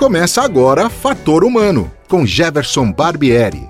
[0.00, 3.68] Começa agora Fator Humano, com Jefferson Barbieri.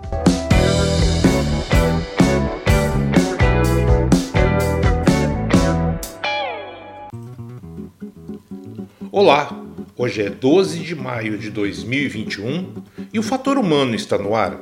[9.11, 9.61] Olá,
[9.97, 12.75] hoje é 12 de maio de 2021
[13.13, 14.57] e o Fator Humano está no ar.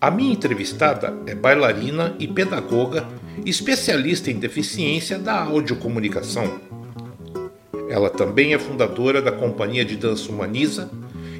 [0.00, 3.06] A minha entrevistada é bailarina e pedagoga,
[3.44, 6.71] especialista em deficiência da audiocomunicação.
[7.92, 10.90] Ela também é fundadora da Companhia de Dança Humaniza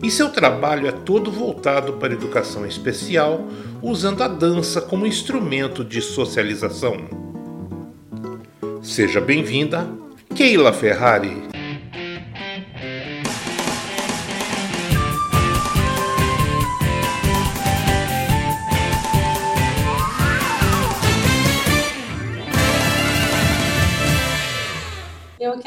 [0.03, 3.47] e seu trabalho é todo voltado para a educação especial,
[3.81, 7.09] usando a dança como instrumento de socialização.
[8.83, 9.89] Seja bem-vinda,
[10.35, 11.62] Keila Ferrari.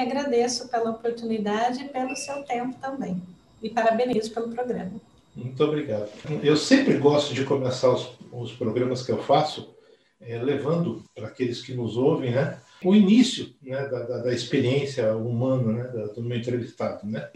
[0.02, 3.21] Agradeço pela oportunidade e pelo seu tempo também.
[3.62, 4.91] E parabenizo pelo programa.
[5.35, 6.10] Muito obrigado.
[6.43, 9.76] Eu sempre gosto de começar os, os programas que eu faço
[10.21, 15.15] é, levando para aqueles que nos ouvem, né, o início né, da, da, da experiência
[15.15, 17.05] humana né, do meu entrevistado.
[17.05, 17.30] Né?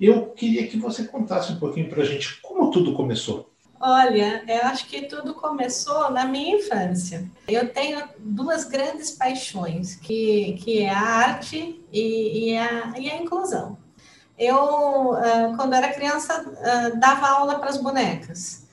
[0.00, 3.51] Eu queria que você contasse um pouquinho para a gente como tudo começou.
[3.84, 7.28] Olha, eu acho que tudo começou na minha infância.
[7.48, 13.16] Eu tenho duas grandes paixões, que, que é a arte e, e, a, e a
[13.16, 13.76] inclusão.
[14.38, 16.32] Eu, ah, quando era criança,
[16.64, 18.68] ah, dava aula para as bonecas.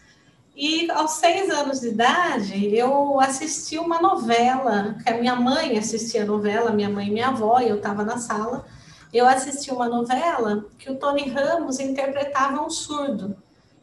[0.55, 6.21] E aos seis anos de idade, eu assisti uma novela, que a minha mãe assistia
[6.21, 8.63] a novela, minha mãe e minha avó, e eu estava na sala.
[9.11, 13.35] Eu assisti uma novela que o Tony Ramos interpretava um surdo.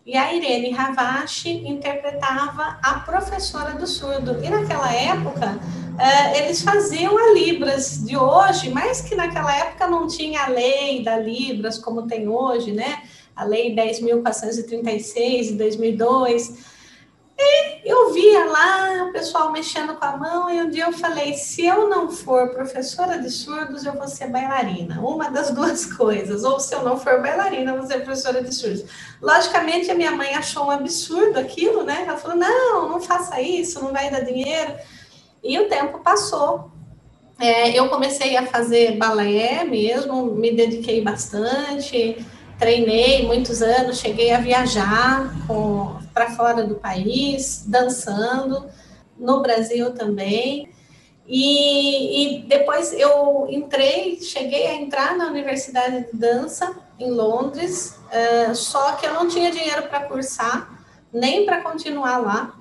[0.06, 4.40] E a Irene Ravache interpretava a professora do surdo.
[4.40, 10.06] E naquela época, uh, eles faziam a Libras de hoje, mas que naquela época não
[10.06, 13.02] tinha a lei da Libras como tem hoje, né?
[13.34, 16.75] A lei 10.436 de 2002
[17.38, 21.34] e eu via lá o pessoal mexendo com a mão, e um dia eu falei:
[21.34, 25.00] se eu não for professora de surdos, eu vou ser bailarina.
[25.00, 26.44] Uma das duas coisas.
[26.44, 28.84] Ou se eu não for bailarina, eu vou ser professora de surdos.
[29.20, 32.04] Logicamente, a minha mãe achou um absurdo aquilo, né?
[32.06, 34.74] Ela falou: não, não faça isso, não vai dar dinheiro.
[35.44, 36.70] E o tempo passou.
[37.38, 42.16] É, eu comecei a fazer balé mesmo, me dediquei bastante
[42.58, 45.30] treinei muitos anos, cheguei a viajar
[46.16, 48.70] para fora do país, dançando,
[49.18, 50.70] no Brasil também.
[51.28, 58.54] E, e, depois eu entrei, cheguei a entrar na Universidade de Dança em Londres, uh,
[58.54, 60.82] só que eu não tinha dinheiro para cursar,
[61.12, 62.54] nem para continuar lá.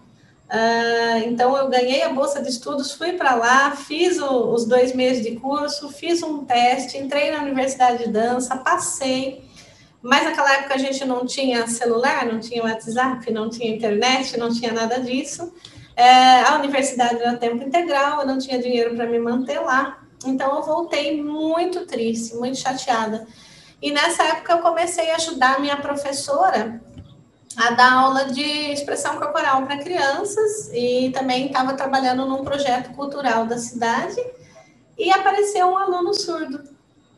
[0.47, 4.93] Uh, então eu ganhei a bolsa de estudos, fui para lá, fiz o, os dois
[4.93, 9.44] meses de curso, fiz um teste, entrei na Universidade de Dança, passei
[10.05, 14.53] mas naquela época a gente não tinha celular, não tinha WhatsApp, não tinha internet, não
[14.53, 15.51] tinha nada disso.
[15.95, 19.97] É, a universidade era tempo integral, eu não tinha dinheiro para me manter lá.
[20.23, 23.25] Então eu voltei muito triste, muito chateada.
[23.81, 26.79] E nessa época eu comecei a ajudar minha professora
[27.57, 33.47] a dar aula de expressão corporal para crianças e também estava trabalhando num projeto cultural
[33.47, 34.23] da cidade
[34.99, 36.63] e apareceu um aluno surdo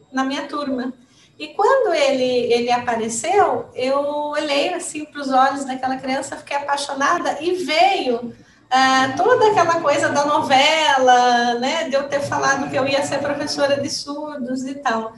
[0.10, 0.94] na minha turma.
[1.40, 7.38] E quando ele, ele apareceu, eu olhei assim para os olhos daquela criança, fiquei apaixonada
[7.42, 8.34] e veio
[8.70, 13.20] ah, toda aquela coisa da novela, né, de eu ter falado que eu ia ser
[13.20, 15.14] professora de surdos e tal.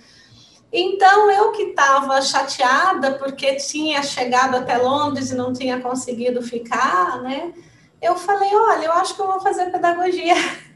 [0.72, 7.22] Então, eu que estava chateada porque tinha chegado até Londres e não tinha conseguido ficar,
[7.24, 7.53] né,
[8.02, 10.35] eu falei: olha, eu acho que eu vou fazer pedagogia.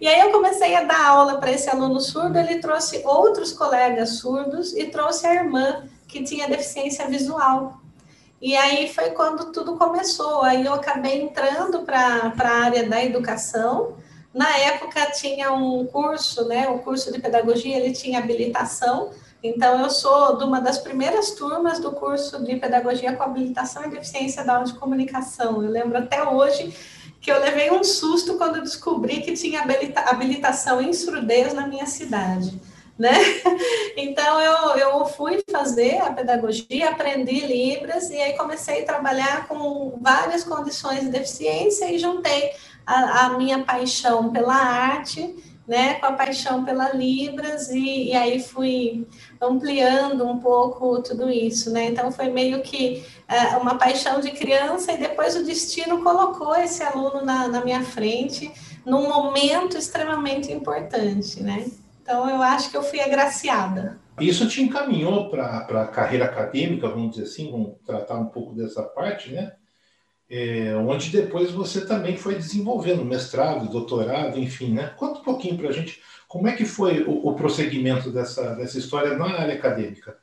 [0.00, 4.18] E aí eu comecei a dar aula para esse aluno surdo, ele trouxe outros colegas
[4.18, 7.80] surdos e trouxe a irmã que tinha deficiência visual.
[8.40, 10.42] E aí foi quando tudo começou.
[10.42, 13.96] Aí eu acabei entrando para a área da educação.
[14.32, 16.68] Na época tinha um curso, né?
[16.68, 19.10] O curso de pedagogia ele tinha habilitação.
[19.42, 23.90] Então eu sou de uma das primeiras turmas do curso de pedagogia com habilitação e
[23.90, 25.62] deficiência da aula de comunicação.
[25.62, 26.74] Eu lembro até hoje
[27.20, 31.86] que eu levei um susto quando descobri que tinha habilita habilitação em surdez na minha
[31.86, 32.60] cidade.
[32.98, 33.12] Né?
[33.96, 39.98] Então eu, eu fui fazer a pedagogia, aprendi Libras e aí comecei a trabalhar com
[40.00, 42.52] várias condições de deficiência e juntei
[42.86, 45.34] a, a minha paixão pela arte
[45.70, 49.06] né, com a paixão pela Libras e, e, aí fui
[49.40, 51.86] ampliando um pouco tudo isso, né?
[51.86, 56.82] Então foi meio que uh, uma paixão de criança e depois o destino colocou esse
[56.82, 58.52] aluno na, na minha frente
[58.84, 61.70] num momento extremamente importante, né?
[62.02, 63.98] Então, eu acho que eu fui agraciada.
[64.20, 68.82] Isso te encaminhou para a carreira acadêmica, vamos dizer assim, vamos tratar um pouco dessa
[68.82, 69.52] parte, né?
[70.28, 74.92] É, onde depois você também foi desenvolvendo mestrado, doutorado, enfim, né?
[74.96, 76.00] Conta um pouquinho para a gente
[76.30, 80.16] como é que foi o, o prosseguimento dessa, dessa história na área acadêmica.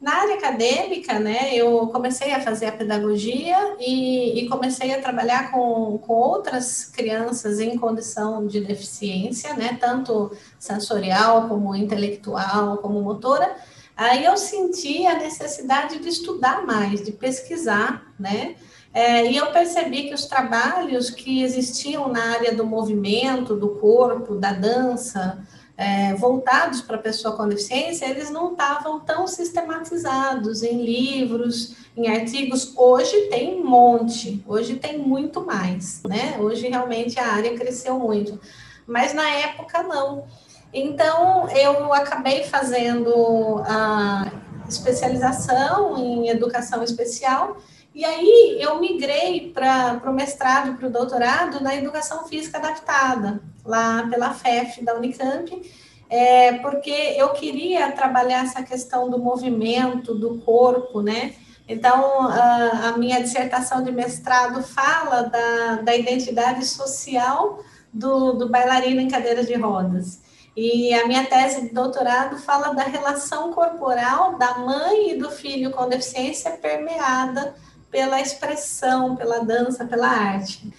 [0.00, 5.50] Na área acadêmica, né, eu comecei a fazer a pedagogia e, e, comecei a trabalhar
[5.50, 13.56] com, com outras crianças em condição de deficiência, né, tanto sensorial como intelectual, como motora.
[13.96, 18.54] Aí eu senti a necessidade de estudar mais, de pesquisar, né,
[18.92, 24.34] é, e eu percebi que os trabalhos que existiam na área do movimento, do corpo,
[24.34, 25.38] da dança,
[25.78, 32.08] é, voltados para a pessoa com deficiência, eles não estavam tão sistematizados em livros, em
[32.08, 32.72] artigos.
[32.76, 36.36] Hoje tem um monte, hoje tem muito mais, né?
[36.40, 38.40] Hoje realmente a área cresceu muito,
[38.86, 40.24] mas na época não.
[40.72, 44.32] Então eu acabei fazendo a
[44.68, 47.56] especialização em educação especial.
[47.98, 54.06] E aí eu migrei para o mestrado, para o doutorado na educação física adaptada, lá
[54.08, 55.60] pela FEF da Unicamp,
[56.08, 61.34] é, porque eu queria trabalhar essa questão do movimento, do corpo, né?
[61.66, 69.00] Então, a, a minha dissertação de mestrado fala da, da identidade social do, do bailarino
[69.00, 70.20] em cadeira de rodas.
[70.56, 75.72] E a minha tese de doutorado fala da relação corporal da mãe e do filho
[75.72, 77.56] com deficiência permeada
[77.90, 80.72] pela expressão, pela dança, pela arte.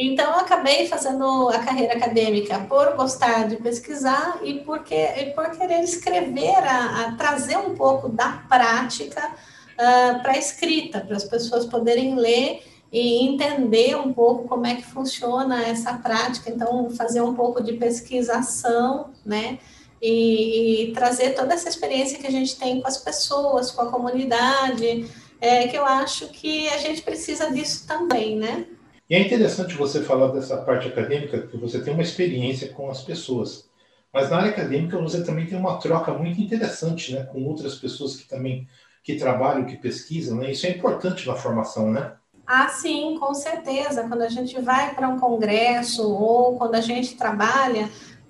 [0.00, 5.50] Então, eu acabei fazendo a carreira acadêmica por gostar de pesquisar e, porque, e por
[5.50, 11.24] querer escrever, a, a, trazer um pouco da prática uh, para a escrita, para as
[11.24, 12.62] pessoas poderem ler
[12.92, 16.48] e entender um pouco como é que funciona essa prática.
[16.48, 19.58] Então, fazer um pouco de pesquisação, né?
[20.00, 23.90] E, e trazer toda essa experiência que a gente tem com as pessoas, com a
[23.90, 28.66] comunidade, é, que eu acho que a gente precisa disso também, né?
[29.08, 33.02] E é interessante você falar dessa parte acadêmica, que você tem uma experiência com as
[33.02, 33.68] pessoas.
[34.12, 38.16] Mas na área acadêmica você também tem uma troca muito interessante, né, com outras pessoas
[38.16, 38.66] que também
[39.02, 40.50] que trabalham, que pesquisam, né?
[40.50, 42.12] Isso é importante na formação, né?
[42.46, 44.06] Ah, sim, com certeza.
[44.08, 47.88] Quando a gente vai para um congresso ou quando a gente trabalha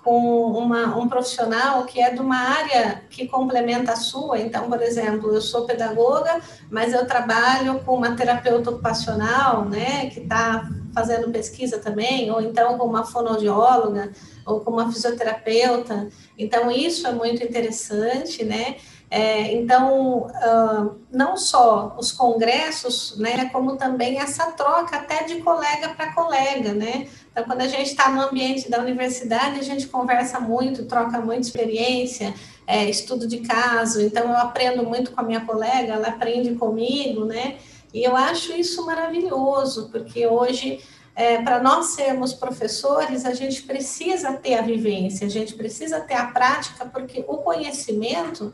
[0.09, 4.39] com uma, um profissional que é de uma área que complementa a sua.
[4.39, 10.21] Então, por exemplo, eu sou pedagoga, mas eu trabalho com uma terapeuta ocupacional, né, que
[10.21, 14.11] está fazendo pesquisa também, ou então com uma fonoaudióloga,
[14.47, 16.09] ou com uma fisioterapeuta.
[16.35, 18.77] Então, isso é muito interessante, né?
[19.11, 25.89] É, então, uh, não só os congressos, né, como também essa troca até de colega
[25.89, 27.07] para colega, né?
[27.31, 31.41] Então, quando a gente está no ambiente da universidade, a gente conversa muito, troca muita
[31.41, 32.33] experiência,
[32.65, 34.01] é, estudo de caso.
[34.01, 37.57] Então, eu aprendo muito com a minha colega, ela aprende comigo, né?
[37.93, 40.79] E eu acho isso maravilhoso, porque hoje,
[41.15, 46.13] é, para nós sermos professores, a gente precisa ter a vivência, a gente precisa ter
[46.13, 48.53] a prática, porque o conhecimento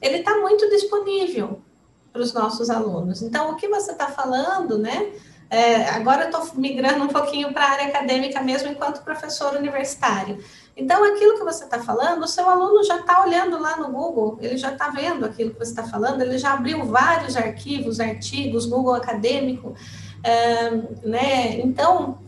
[0.00, 1.60] ele está muito disponível
[2.12, 3.22] para os nossos alunos.
[3.22, 5.12] Então, o que você está falando, né?
[5.52, 10.42] É, agora eu estou migrando um pouquinho para a área acadêmica mesmo enquanto professor universitário.
[10.74, 14.38] Então, aquilo que você está falando, o seu aluno já está olhando lá no Google,
[14.40, 18.64] ele já está vendo aquilo que você está falando, ele já abriu vários arquivos, artigos,
[18.64, 19.74] Google Acadêmico,
[20.24, 20.70] é,
[21.04, 21.60] né?
[21.60, 22.18] Então,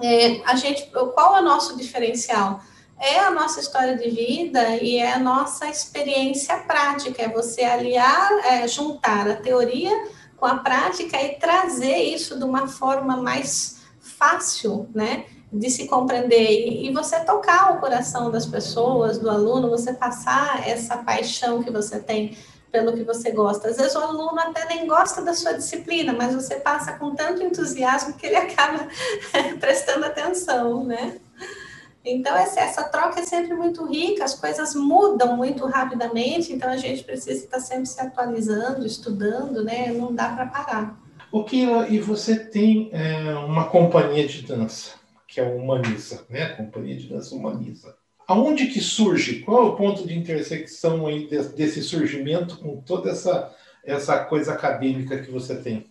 [0.00, 2.62] é, a gente, qual é o nosso diferencial?
[2.98, 8.32] é a nossa história de vida e é a nossa experiência prática, é você aliar,
[8.42, 9.92] é, juntar a teoria
[10.36, 15.26] com a prática e trazer isso de uma forma mais fácil, né?
[15.52, 20.98] De se compreender e, você tocar o coração das pessoas, do aluno, você passar essa
[20.98, 22.36] paixão que você tem
[22.70, 23.68] pelo que você gosta.
[23.68, 27.42] Às vezes o aluno até nem gosta da sua disciplina, mas você passa com tanto
[27.42, 28.86] entusiasmo que ele acaba
[29.58, 31.18] prestando atenção, né?
[32.08, 37.02] Então, essa, troca é sempre muito rica, as coisas mudam muito rapidamente, então a gente
[37.02, 39.88] precisa estar sempre se atualizando, estudando, né?
[39.92, 41.00] Não dá para parar.
[41.32, 44.92] O Kila, e você tem é, uma companhia de dança,
[45.26, 46.50] que é o Humaniza, né?
[46.50, 47.96] Companhia de Dança Humaniza.
[48.28, 49.40] Aonde que surge?
[49.40, 53.52] Qual é o ponto de intersecção aí desse surgimento com toda essa,
[53.84, 55.90] essa coisa acadêmica que você tem?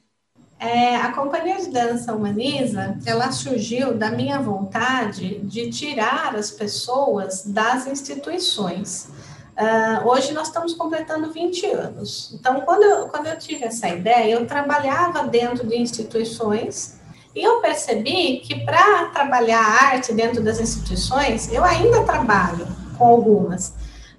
[0.59, 7.43] É, a Companhia de Dança Humaniza, ela surgiu da minha vontade de tirar as pessoas
[7.45, 9.09] das instituições.
[9.57, 12.31] Uh, hoje nós estamos completando 20 anos.
[12.33, 16.99] Então, quando eu, quando eu tive essa ideia, eu trabalhava dentro de instituições
[17.33, 22.65] e eu percebi que para trabalhar a arte dentro das instituições, eu ainda trabalho,
[22.97, 23.73] com algumas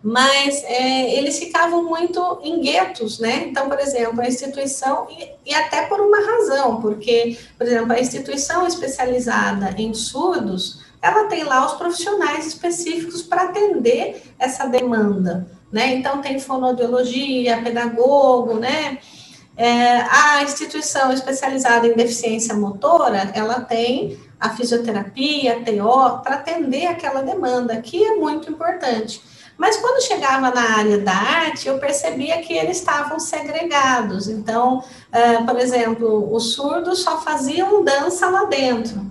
[0.06, 3.48] mas é, eles ficavam muito em guetos, né?
[3.48, 7.98] Então, por exemplo, a instituição, e, e, até por uma razão, porque, por exemplo, a
[7.98, 15.94] instituição especializada em surdos, ela tem lá os profissionais específicos para atender essa demanda, né?
[15.94, 18.98] Então, tem fonoaudiologia, pedagogo, né?
[19.56, 26.86] É, a instituição especializada em deficiência motora, ela tem a fisioterapia, a TO, para atender
[26.86, 29.20] aquela demanda, que é muito importante.
[29.56, 34.28] Mas quando chegava na área da arte, eu percebia que eles estavam segregados.
[34.28, 39.10] Então, uh, por exemplo, os surdos só faziam dança lá dentro.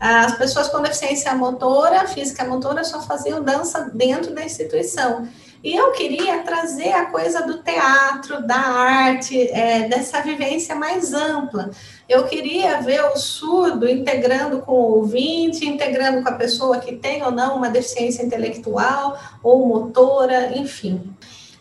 [0.00, 5.26] As pessoas com deficiência motora, física motora, só faziam dança dentro da instituição.
[5.62, 11.70] E eu queria trazer a coisa do teatro, da arte, é, dessa vivência mais ampla.
[12.08, 17.22] Eu queria ver o surdo integrando com o ouvinte, integrando com a pessoa que tem
[17.22, 21.14] ou não uma deficiência intelectual ou motora, enfim.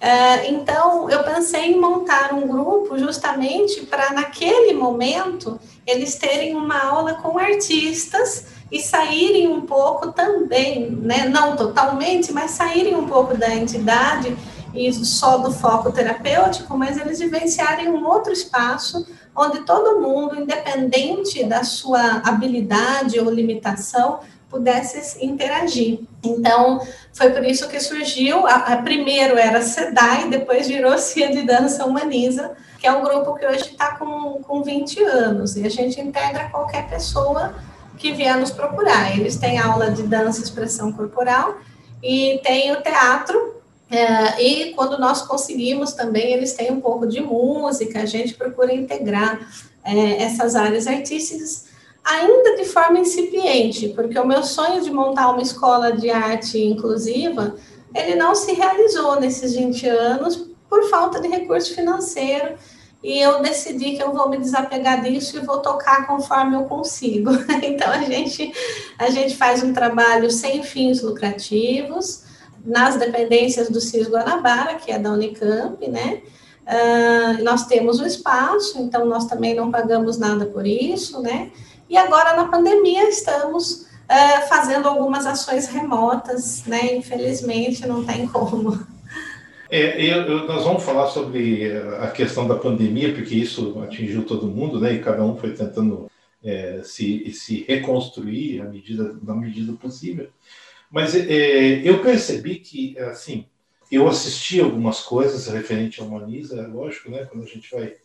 [0.04, 5.58] É, então, eu pensei em montar um grupo justamente para, naquele momento,
[5.88, 11.30] eles terem uma aula com artistas e saírem um pouco também, né?
[11.30, 14.36] não totalmente, mas saírem um pouco da entidade
[14.74, 21.44] e só do foco terapêutico, mas eles vivenciarem um outro espaço onde todo mundo, independente
[21.44, 24.20] da sua habilidade ou limitação,
[24.54, 26.02] pudesse interagir.
[26.24, 26.80] Então,
[27.12, 31.84] foi por isso que surgiu, a, a primeiro era SEDAI, depois virou Cia de Dança
[31.86, 36.00] Humaniza, que é um grupo que hoje está com, com 20 anos, e a gente
[36.00, 37.56] integra qualquer pessoa
[37.98, 39.18] que vier nos procurar.
[39.18, 41.58] Eles têm aula de dança e expressão corporal,
[42.04, 43.63] e tem o teatro,
[43.94, 48.74] é, e quando nós conseguimos também, eles têm um pouco de música, a gente procura
[48.74, 49.48] integrar
[49.84, 51.66] é, essas áreas artísticas,
[52.04, 57.56] ainda de forma incipiente, porque o meu sonho de montar uma escola de arte inclusiva,
[57.94, 62.56] ele não se realizou nesses 20 anos por falta de recurso financeiro,
[63.04, 67.30] e eu decidi que eu vou me desapegar disso e vou tocar conforme eu consigo.
[67.62, 68.52] Então a gente
[68.98, 72.24] a gente faz um trabalho sem fins lucrativos,
[72.64, 76.22] nas dependências do CIS Guanabara, que é da Unicamp, né?
[76.64, 81.52] Uh, nós temos o espaço, então nós também não pagamos nada por isso, né?
[81.90, 86.96] E agora na pandemia estamos uh, fazendo algumas ações remotas, né?
[86.96, 88.80] Infelizmente não tem como.
[89.70, 91.66] É, eu, nós vamos falar sobre
[92.00, 94.94] a questão da pandemia, porque isso atingiu todo mundo, né?
[94.94, 96.10] E cada um foi tentando
[96.44, 100.30] é, se, se reconstruir à medida, na medida possível.
[100.94, 103.48] Mas é, eu percebi que, assim,
[103.92, 107.26] eu assisti algumas coisas referente ao Humaniza, é lógico, né?
[107.26, 107.96] Quando a gente vai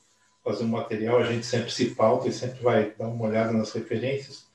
[0.43, 3.73] fazer um material, a gente sempre se pauta e sempre vai dar uma olhada nas
[3.73, 4.47] referências.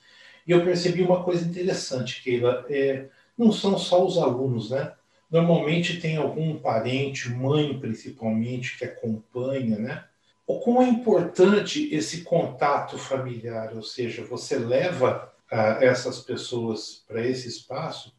[0.47, 3.05] E eu percebi uma coisa interessante, Keila, é,
[3.37, 4.93] não são só os alunos, né?
[5.29, 10.05] Normalmente tem algum parente, mãe principalmente, que acompanha, né?
[10.47, 17.23] O como é importante esse contato familiar, ou seja, você leva ah, essas pessoas para
[17.23, 18.11] esse espaço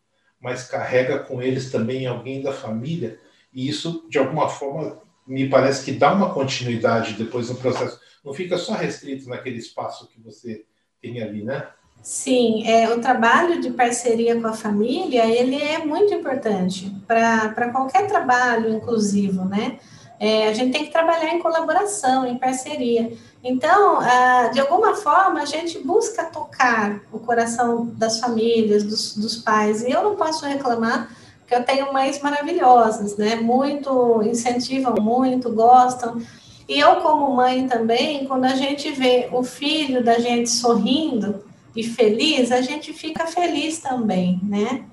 [0.45, 3.19] mas carrega com eles também alguém da família,
[3.51, 7.99] e isso, de alguma forma, me parece que dá uma continuidade depois no processo.
[8.23, 10.67] Não fica só restrito naquele espaço que você
[11.01, 11.67] tem ali, né?
[12.03, 18.07] Sim, é, o trabalho de parceria com a família, ele é muito importante para qualquer
[18.07, 19.79] trabalho inclusivo, né?
[20.19, 23.13] É, a gente tem que trabalhar em colaboração, em parceria.
[23.43, 29.37] Então, ah, de alguma forma, a gente busca tocar o coração das famílias, dos, dos
[29.37, 29.83] pais.
[29.83, 33.37] E eu não posso reclamar, porque eu tenho mães maravilhosas, né?
[33.37, 36.23] Muito, incentivam muito, gostam.
[36.69, 41.45] E eu, como mãe também, quando a gente vê o filho da gente sorrindo
[41.77, 44.85] e feliz, a gente fica feliz também, né?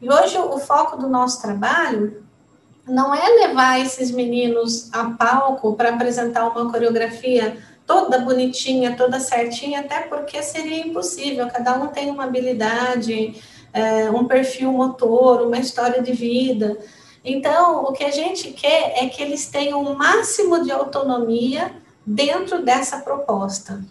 [0.00, 2.22] E hoje o foco do nosso trabalho
[2.88, 9.80] não é levar esses meninos a palco para apresentar uma coreografia toda bonitinha, toda certinha,
[9.80, 13.40] até porque seria impossível, cada um tem uma habilidade,
[13.72, 16.76] é, um perfil motor, uma história de vida.
[17.24, 21.72] Então, o que a gente quer é que eles tenham o máximo de autonomia
[22.06, 23.82] dentro dessa proposta.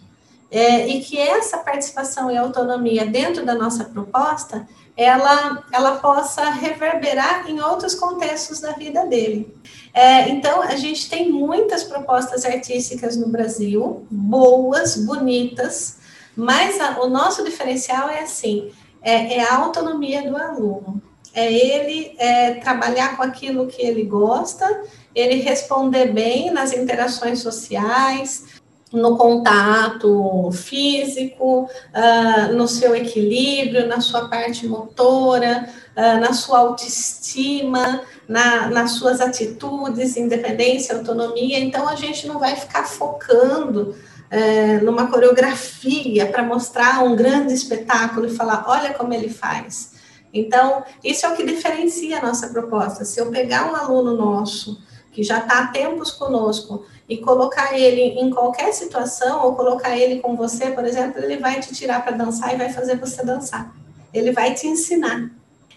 [0.50, 4.66] É, e que essa participação e autonomia dentro da nossa proposta
[4.98, 9.56] ela, ela possa reverberar em outros contextos da vida dele.
[9.94, 15.98] É, então, a gente tem muitas propostas artísticas no Brasil, boas, bonitas,
[16.34, 21.00] mas a, o nosso diferencial é assim: é, é, a autonomia do aluno.
[21.32, 24.82] É ele é, trabalhar com aquilo que ele gosta,
[25.14, 28.57] ele responder bem nas interações sociais,
[28.92, 38.00] no contato físico, uh, no seu equilíbrio, na sua parte motora, uh, na sua autoestima,
[38.26, 41.58] na, nas suas atitudes, independência, autonomia.
[41.58, 48.26] Então, a gente não vai ficar focando uh, numa coreografia para mostrar um grande espetáculo
[48.26, 49.98] e falar: olha como ele faz.
[50.32, 53.04] Então, isso é o que diferencia a nossa proposta.
[53.04, 54.78] Se eu pegar um aluno nosso
[55.10, 60.20] que já está há tempos conosco e colocar ele em qualquer situação, ou colocar ele
[60.20, 63.74] com você, por exemplo, ele vai te tirar para dançar e vai fazer você dançar.
[64.12, 65.30] Ele vai te ensinar.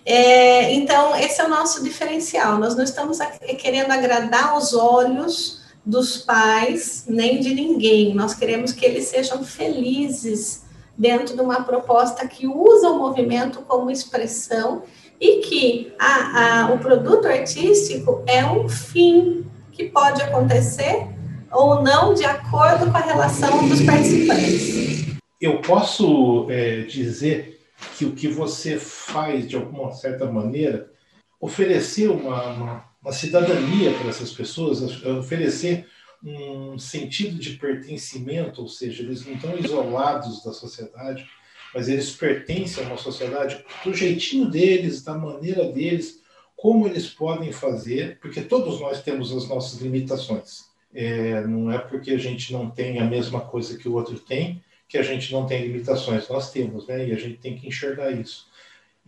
[0.05, 2.57] É, então, esse é o nosso diferencial.
[2.57, 3.19] Nós não estamos
[3.57, 8.13] querendo agradar os olhos dos pais, nem de ninguém.
[8.13, 10.63] Nós queremos que eles sejam felizes
[10.97, 14.83] dentro de uma proposta que usa o movimento como expressão
[15.19, 21.07] e que a, a, o produto artístico é um fim que pode acontecer
[21.51, 25.17] ou não de acordo com a relação dos participantes.
[25.39, 27.59] Eu posso é, dizer
[27.97, 30.91] que o que você faz, de alguma certa maneira,
[31.39, 35.87] oferecer uma, uma, uma cidadania para essas pessoas, oferecer
[36.23, 41.27] um sentido de pertencimento, ou seja, eles não estão isolados da sociedade,
[41.73, 46.21] mas eles pertencem a uma sociedade do jeitinho deles, da maneira deles,
[46.55, 50.70] como eles podem fazer, porque todos nós temos as nossas limitações.
[50.93, 54.61] É, não é porque a gente não tem a mesma coisa que o outro tem
[54.91, 56.27] que a gente não tem limitações.
[56.27, 57.07] Nós temos, né?
[57.07, 58.47] E a gente tem que enxergar isso.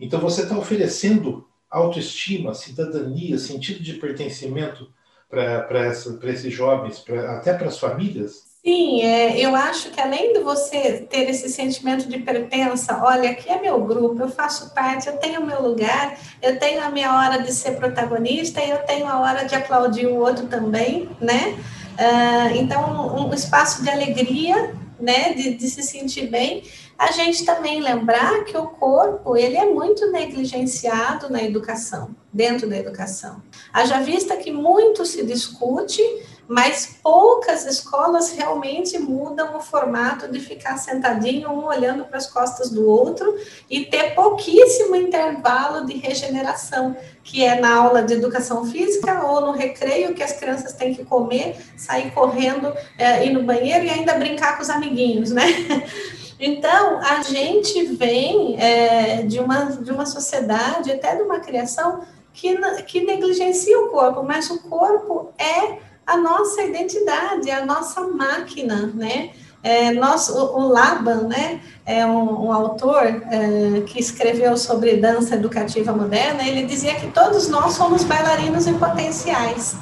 [0.00, 4.90] Então você está oferecendo autoestima, cidadania, sentido de pertencimento
[5.28, 5.88] para
[6.32, 8.54] esses jovens, pra, até para as famílias?
[8.64, 13.50] Sim, é, eu acho que além de você ter esse sentimento de pertença, olha, aqui
[13.50, 17.14] é meu grupo, eu faço parte, eu tenho o meu lugar, eu tenho a minha
[17.14, 21.58] hora de ser protagonista e eu tenho a hora de aplaudir o outro também, né?
[21.94, 26.62] Uh, então, um espaço de alegria, né, de, de se sentir bem.
[26.98, 32.76] A gente também lembrar que o corpo, ele é muito negligenciado na educação, dentro da
[32.76, 33.42] educação.
[33.72, 36.02] Haja vista que muito se discute
[36.46, 42.70] mas poucas escolas realmente mudam o formato de ficar sentadinho, um olhando para as costas
[42.70, 43.34] do outro
[43.68, 49.52] e ter pouquíssimo intervalo de regeneração, que é na aula de educação física ou no
[49.52, 54.14] recreio, que as crianças têm que comer, sair correndo, é, ir no banheiro e ainda
[54.14, 55.44] brincar com os amiguinhos, né?
[56.38, 62.56] Então, a gente vem é, de, uma, de uma sociedade, até de uma criação, que,
[62.82, 69.30] que negligencia o corpo, mas o corpo é a nossa identidade, a nossa máquina, né?
[69.62, 75.36] É, nós, o, o, Laban, né, é um, um autor é, que escreveu sobre dança
[75.36, 79.74] educativa moderna, ele dizia que todos nós somos bailarinos em potenciais,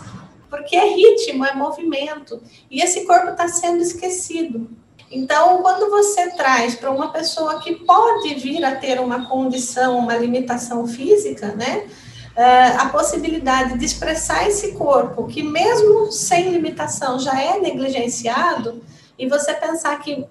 [0.48, 4.70] porque é ritmo, é movimento, e esse corpo está sendo esquecido.
[5.10, 10.16] Então, quando você traz para uma pessoa que pode vir a ter uma condição, uma
[10.16, 11.88] limitação física, né,
[12.36, 18.82] uh, a possibilidade de expressar esse corpo, que mesmo sem limitação já é negligenciado,
[19.18, 20.26] e você pensar que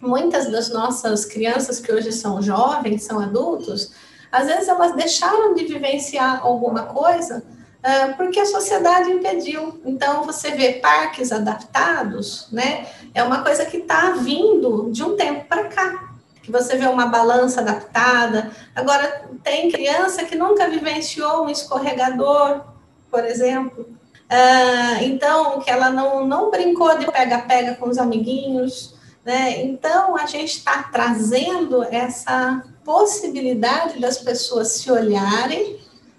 [0.00, 3.92] muitas das nossas crianças que hoje são jovens, são adultos,
[4.30, 7.44] às vezes elas deixaram de vivenciar alguma coisa
[7.82, 9.80] uh, porque a sociedade impediu.
[9.84, 12.86] Então, você vê parques adaptados, né?
[13.14, 16.11] É uma coisa que está vindo de um tempo para cá
[16.42, 18.50] que você vê uma balança adaptada.
[18.74, 22.62] Agora, tem criança que nunca vivenciou um escorregador,
[23.10, 23.88] por exemplo.
[24.28, 28.94] Ah, então, que ela não, não brincou de pega-pega com os amiguinhos.
[29.24, 29.62] Né?
[29.62, 35.78] Então, a gente está trazendo essa possibilidade das pessoas se olharem,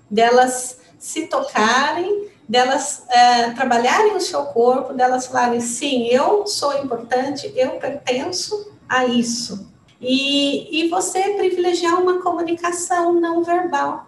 [0.10, 7.52] delas se tocarem, delas é, trabalharem o seu corpo, delas falarem: sim, eu sou importante,
[7.56, 9.73] eu pertenço a isso.
[10.04, 14.06] E, e você privilegiar uma comunicação não verbal,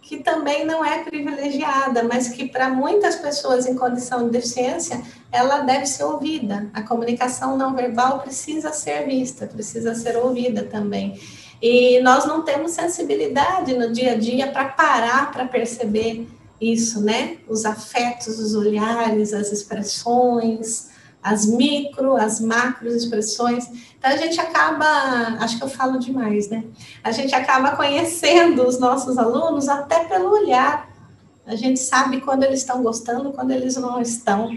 [0.00, 5.60] que também não é privilegiada, mas que para muitas pessoas em condição de deficiência, ela
[5.60, 6.70] deve ser ouvida.
[6.72, 11.20] A comunicação não verbal precisa ser vista, precisa ser ouvida também.
[11.60, 16.26] E nós não temos sensibilidade no dia a dia para parar para perceber
[16.60, 17.38] isso, né?
[17.48, 20.90] Os afetos, os olhares, as expressões,
[21.24, 23.66] as micro, as macro expressões.
[23.98, 24.84] Então a gente acaba,
[25.40, 26.62] acho que eu falo demais, né?
[27.02, 30.86] A gente acaba conhecendo os nossos alunos até pelo olhar.
[31.46, 34.50] A gente sabe quando eles estão gostando, quando eles não estão.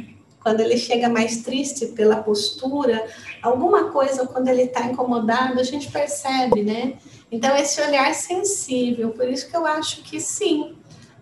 [0.43, 3.05] Quando ele chega mais triste pela postura,
[3.41, 6.93] alguma coisa, quando ele está incomodado, a gente percebe, né?
[7.29, 10.77] Então, esse olhar sensível, por isso que eu acho que sim,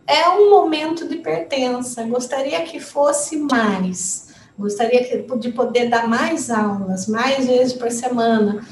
[0.05, 2.03] é um momento de pertença.
[2.03, 4.24] Gostaria que fosse mais,
[4.57, 8.65] Gostaria de poder dar mais aulas, mais vezes por semana.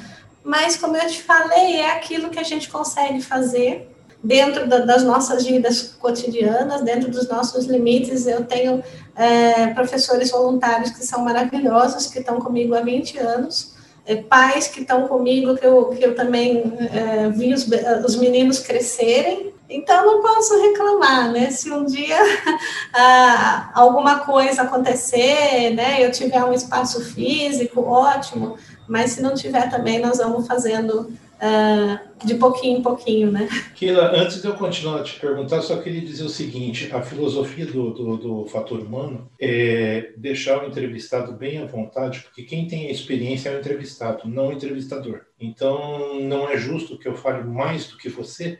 [0.43, 3.89] Mas, como eu te falei, é aquilo que a gente consegue fazer
[4.23, 8.25] dentro da, das nossas vidas cotidianas, dentro dos nossos limites.
[8.25, 8.81] Eu tenho
[9.15, 13.73] é, professores voluntários que são maravilhosos, que estão comigo há 20 anos,
[14.05, 17.67] é, pais que estão comigo, que eu, que eu também é, vi os,
[18.05, 19.52] os meninos crescerem.
[19.73, 21.49] Então, não posso reclamar, né?
[21.49, 22.17] Se um dia
[22.93, 26.05] ah, alguma coisa acontecer, né?
[26.05, 28.55] Eu tiver um espaço físico, ótimo.
[28.87, 31.11] Mas se não tiver também, nós vamos fazendo
[31.43, 33.47] uh, de pouquinho em pouquinho, né?
[33.75, 37.65] Keila, antes de eu continuar a te perguntar, só queria dizer o seguinte: a filosofia
[37.65, 42.87] do, do, do, fator humano é deixar o entrevistado bem à vontade, porque quem tem
[42.87, 45.21] a experiência é o entrevistado, não o entrevistador.
[45.39, 48.59] Então, não é justo que eu fale mais do que você,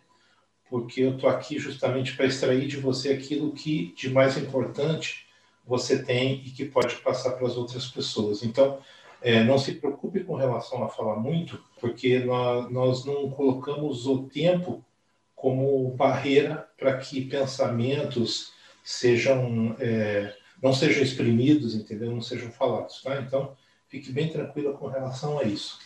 [0.73, 5.27] porque eu estou aqui justamente para extrair de você aquilo que de mais importante
[5.63, 8.41] você tem e que pode passar para as outras pessoas.
[8.41, 8.79] Então,
[9.21, 14.23] é, não se preocupe com relação a falar muito, porque nós, nós não colocamos o
[14.23, 14.83] tempo
[15.35, 18.51] como barreira para que pensamentos
[18.83, 22.09] sejam é, não sejam exprimidos, entendeu?
[22.09, 23.21] Não sejam falados, tá?
[23.21, 23.55] Então,
[23.87, 25.77] fique bem tranquila com relação a isso.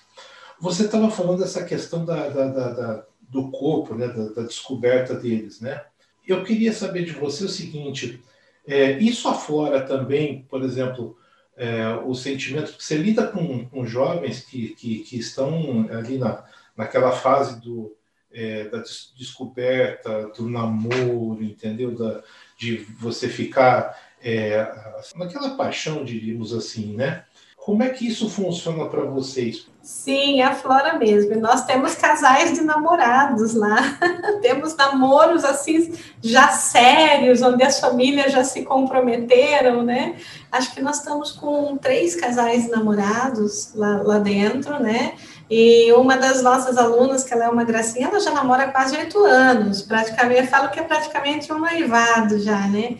[0.62, 4.08] Você estava falando dessa questão da, da, da, da do corpo, né?
[4.08, 5.84] Da, descoberta deles, né?
[6.28, 8.22] Eu queria saber de você o seguinte:
[8.68, 11.18] é, isso aflora também, por exemplo,
[11.56, 17.12] é, o sentimento, você lida com, com jovens que, que, que, estão ali na, naquela
[17.12, 17.96] fase do,
[18.32, 21.96] é, da des descoberta, do namoro, entendeu?
[21.96, 22.24] Da,
[22.58, 24.72] de você ficar é,
[25.16, 27.26] naquela paixão, diríamos assim, né?
[27.68, 29.68] Como é que isso funciona para vocês?
[29.82, 31.36] Sim, a Flora mesmo.
[31.36, 33.76] Nós temos casais de namorados lá.
[34.42, 40.16] temos namoros assim já sérios, onde as famílias já se comprometeram, né?
[40.50, 45.16] Acho que nós estamos com três casais de namorados lá, lá dentro, né?
[45.52, 48.96] E uma das nossas alunas, que ela é uma gracinha, ela já namora há quase
[48.96, 49.82] oito anos.
[49.82, 52.96] Praticamente, eu falo que é praticamente um noivado já, né?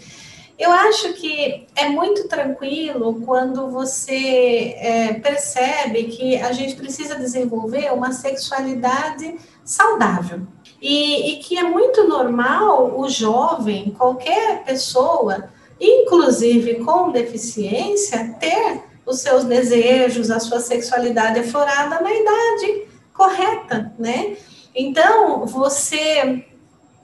[0.58, 7.94] Eu acho que é muito tranquilo quando você é, percebe que a gente precisa desenvolver
[7.94, 10.42] uma sexualidade saudável.
[10.82, 19.20] E, e, que é muito normal o jovem, qualquer pessoa, inclusive com deficiência, ter os
[19.20, 24.38] seus desejos, a sua sexualidade aflorada na idade correta, né?
[24.76, 26.46] Então, você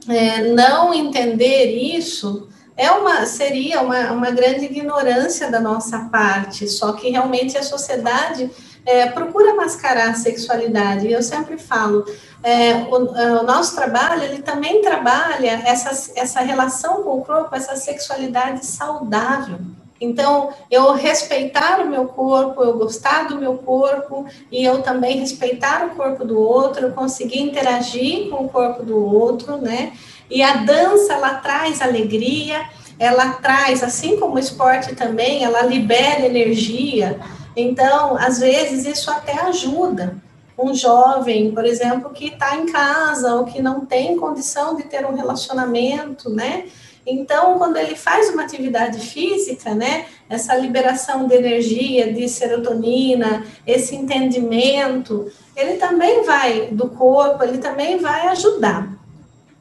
[0.07, 6.93] é, não entender isso é uma seria uma, uma grande ignorância da nossa parte, só
[6.93, 8.49] que realmente a sociedade
[8.85, 11.11] é, procura mascarar a sexualidade.
[11.11, 12.05] Eu sempre falo,
[12.43, 12.95] é, o,
[13.41, 19.59] o, nosso trabalho ele também trabalha essa, essa relação com o corpo, essa sexualidade saudável.
[20.01, 25.85] Então, eu respeitar o meu corpo, eu gostar do meu corpo e eu também respeitar
[25.85, 29.93] o corpo do outro, eu conseguir interagir com o corpo do outro, né?
[30.29, 32.63] E a dança, ela traz alegria,
[32.97, 37.19] ela traz, assim como o esporte também, ela libera energia.
[37.55, 40.15] Então, às vezes, isso até ajuda
[40.57, 45.05] um jovem, por exemplo, que está em casa ou que não tem condição de ter
[45.05, 46.65] um relacionamento, né?
[47.05, 53.93] Então, quando ele faz uma atividade física, né, essa liberação de energia, de serotonina, esse
[53.93, 59.02] entendimento, ele também vai do corpo, ele também vai ajudar.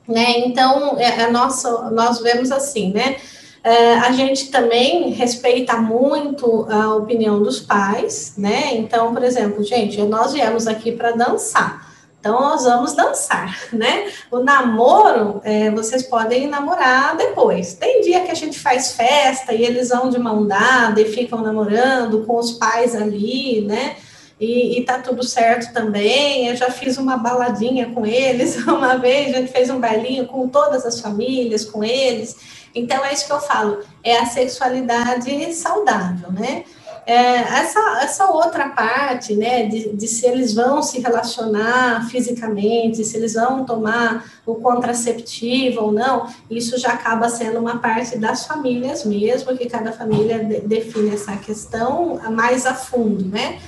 [0.07, 0.41] Né?
[0.47, 3.17] Então, é, nossa, nós vemos assim, né?
[3.65, 8.75] É, a gente também respeita muito a opinião dos pais, né?
[8.75, 11.93] Então, por exemplo, gente, nós viemos aqui para dançar.
[12.19, 14.09] Então, nós vamos dançar, né?
[14.31, 17.75] O namoro, é, vocês podem namorar depois.
[17.75, 21.41] Tem dia que a gente faz festa e eles vão de mão dada e ficam
[21.41, 23.97] namorando com os pais ali, né?
[24.43, 26.49] E, e tá tudo certo também.
[26.49, 30.49] Eu já fiz uma baladinha com eles uma vez, a gente fez um bailinho com
[30.49, 32.37] todas as famílias, com eles.
[32.75, 36.65] Então é isso que eu falo, é a sexualidade saudável, né?
[37.05, 43.17] É, essa, essa outra parte, né, de, de, se eles vão se relacionar fisicamente, se
[43.17, 49.05] eles vão tomar o contraceptivo ou não, isso já acaba sendo uma parte das famílias
[49.05, 53.59] mesmo, que cada família de, define essa questão mais a fundo, né?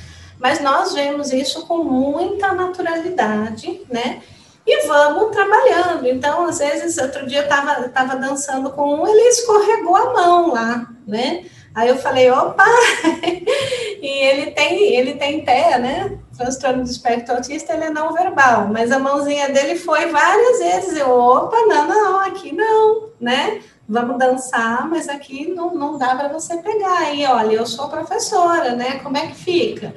[0.44, 4.20] Mas nós vemos isso com muita naturalidade, né?
[4.66, 6.06] E vamos trabalhando.
[6.06, 10.52] Então, às vezes, outro dia eu estava tava dançando com um, ele escorregou a mão
[10.52, 11.46] lá, né?
[11.74, 12.62] Aí eu falei, opa!
[14.02, 16.18] e ele tem, ele tem TEA, né?
[16.36, 20.98] Transtorno do espectro autista, ele é não verbal, mas a mãozinha dele foi várias vezes.
[20.98, 23.62] Eu, opa, não, não, aqui não, né?
[23.88, 26.98] vamos dançar, mas aqui não, não dá para você pegar.
[26.98, 28.98] Aí, olha, eu sou professora, né?
[29.02, 29.94] Como é que fica?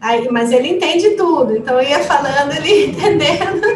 [0.00, 3.66] Aí, mas ele entende tudo, então eu ia falando, ele entendendo,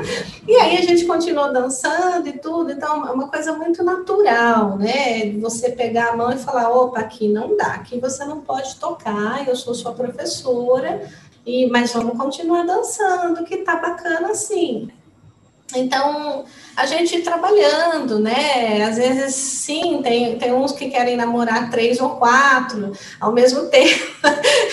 [0.47, 5.31] e aí a gente continuou dançando e tudo, então é uma coisa muito natural, né?
[5.41, 9.49] Você pegar a mão e falar, opa, aqui não dá, aqui você não pode tocar,
[9.49, 11.09] eu sou sua professora,
[11.47, 14.91] e mas vamos continuar dançando, que tá bacana assim.
[15.79, 16.45] Então,
[16.77, 18.83] a gente trabalhando, né?
[18.83, 24.13] Às vezes, sim, tem, tem uns que querem namorar três ou quatro ao mesmo tempo.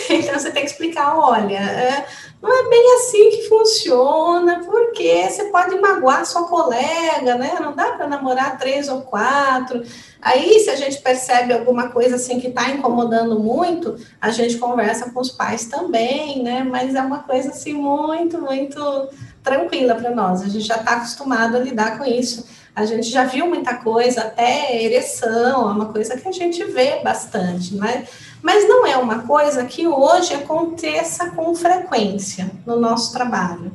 [0.10, 2.06] então, você tem que explicar: olha, é,
[2.42, 7.58] não é bem assim que funciona, porque você pode magoar sua colega, né?
[7.60, 9.84] Não dá para namorar três ou quatro.
[10.22, 15.12] Aí, se a gente percebe alguma coisa assim que está incomodando muito, a gente conversa
[15.12, 16.64] com os pais também, né?
[16.64, 19.10] Mas é uma coisa assim muito, muito
[19.48, 20.42] tranquila para nós.
[20.42, 22.46] A gente já está acostumado a lidar com isso.
[22.76, 27.02] A gente já viu muita coisa, até ereção, é uma coisa que a gente vê
[27.04, 28.08] bastante, mas,
[28.40, 33.72] mas não é uma coisa que hoje aconteça com frequência no nosso trabalho.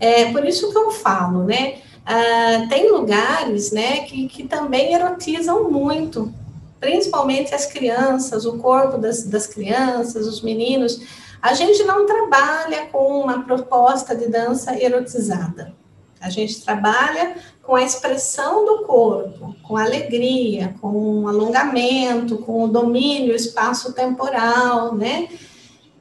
[0.00, 1.74] É por isso que eu falo, né?
[2.06, 6.32] Ah, tem lugares, né, que, que também erotizam muito,
[6.80, 11.02] principalmente as crianças, o corpo das, das crianças, os meninos.
[11.40, 15.74] A gente não trabalha com uma proposta de dança erotizada.
[16.20, 23.34] A gente trabalha com a expressão do corpo, com alegria, com alongamento, com o domínio
[23.34, 25.28] espaço-temporal, né?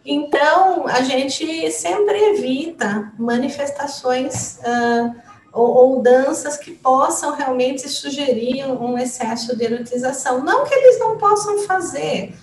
[0.03, 5.13] Então, a gente sempre evita manifestações uh,
[5.51, 10.41] ou, ou, danças que possam realmente sugerir um excesso de erotização.
[10.43, 12.33] Não que eles não possam fazer,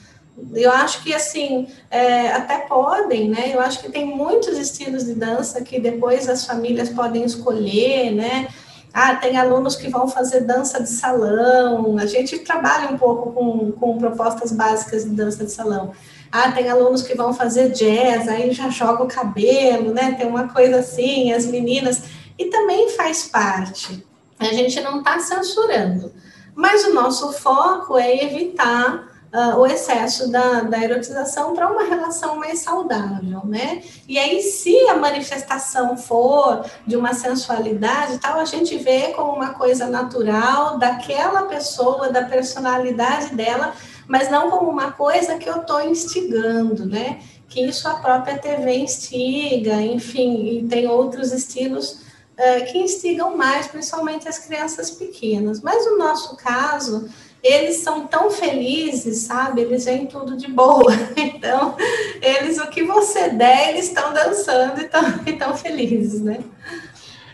[0.52, 3.52] eu acho que assim é, até podem, né?
[3.54, 8.48] Eu acho que tem muitos estilos de dança que depois as famílias podem escolher, né?
[8.92, 11.98] Ah, tem alunos que vão fazer dança de salão.
[11.98, 15.92] A gente trabalha um pouco com, com propostas básicas de dança de salão.
[16.30, 20.12] Ah, tem alunos que vão fazer jazz, aí já joga o cabelo, né?
[20.18, 22.02] Tem uma coisa assim, as meninas.
[22.38, 24.04] E também faz parte.
[24.38, 26.12] A gente não está censurando.
[26.54, 32.36] Mas o nosso foco é evitar uh, o excesso da, da erotização para uma relação
[32.36, 33.82] mais saudável, né?
[34.08, 39.54] E aí, se a manifestação for de uma sensualidade tal, a gente vê como uma
[39.54, 43.74] coisa natural daquela pessoa, da personalidade dela,
[44.06, 47.18] mas não como uma coisa que eu estou instigando, né?
[47.48, 52.04] Que isso a própria TV instiga, enfim, e tem outros estilos
[52.38, 55.60] uh, que instigam mais, principalmente as crianças pequenas.
[55.60, 57.08] Mas no nosso caso,
[57.44, 59.61] eles são tão felizes, sabe?
[59.61, 60.90] Eles vêm tudo de boa.
[61.16, 61.76] Então,
[62.22, 66.42] eles, o que você der, eles estão dançando e estão felizes, né?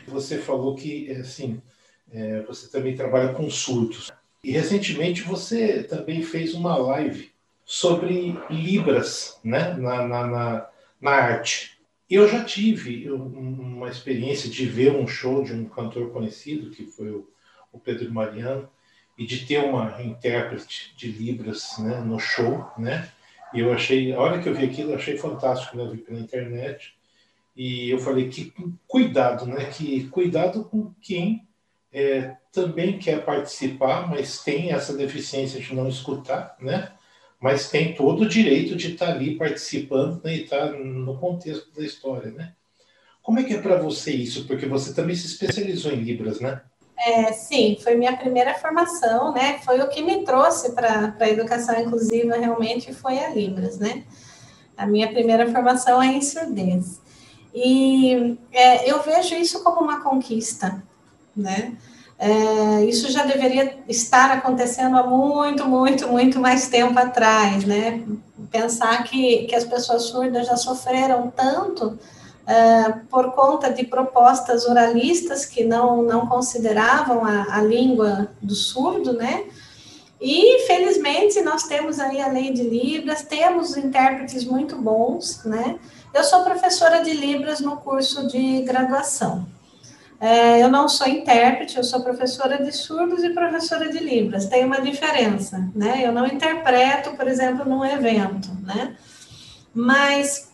[0.09, 1.63] Você falou que, assim,
[2.13, 4.11] é, você também trabalha com surdos.
[4.43, 7.31] E recentemente você também fez uma live
[7.65, 9.75] sobre Libras, né?
[9.75, 10.69] Na, na, na,
[11.01, 11.79] na arte.
[12.09, 17.13] Eu já tive uma experiência de ver um show de um cantor conhecido, que foi
[17.13, 18.69] o Pedro Mariano,
[19.21, 23.07] e de ter uma intérprete de Libras né, no show, né?
[23.53, 25.83] E eu achei, a hora que eu vi aquilo, eu achei fantástico, né?
[25.83, 26.95] Eu vi pela internet.
[27.55, 28.51] E eu falei que
[28.89, 29.67] cuidado, né?
[29.67, 31.47] Que cuidado com quem
[31.93, 36.91] é, também quer participar, mas tem essa deficiência de não escutar, né?
[37.39, 41.85] Mas tem todo o direito de estar ali participando né, e estar no contexto da
[41.85, 42.55] história, né?
[43.21, 44.47] Como é que é para você isso?
[44.47, 46.63] Porque você também se especializou em Libras, né?
[47.03, 49.59] É, sim, foi minha primeira formação, né?
[49.65, 54.05] Foi o que me trouxe para a educação inclusiva realmente foi a Libras, né?
[54.77, 57.01] A minha primeira formação é em surdez.
[57.55, 60.83] E é, eu vejo isso como uma conquista,
[61.35, 61.75] né?
[62.19, 68.05] É, isso já deveria estar acontecendo há muito, muito, muito mais tempo atrás, né?
[68.51, 71.99] Pensar que, que as pessoas surdas já sofreram tanto
[72.51, 79.13] uh, por conta de propostas oralistas que não, não consideravam a, a língua do surdo,
[79.13, 79.45] né?
[80.21, 85.79] E, felizmente, nós temos aí a lei de Libras, temos intérpretes muito bons, né?
[86.13, 89.47] Eu sou professora de Libras no curso de graduação.
[90.21, 94.45] É, eu não sou intérprete, eu sou professora de surdos e professora de Libras.
[94.45, 96.03] Tem uma diferença, né?
[96.05, 98.97] Eu não interpreto, por exemplo, num evento, né?
[99.73, 100.50] Mas